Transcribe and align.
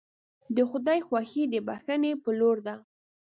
د 0.55 0.57
خدای 0.69 0.99
خوښي 1.07 1.43
د 1.49 1.55
بښنې 1.67 2.11
په 2.23 2.29
لور 2.39 2.57
ده. 2.65 2.75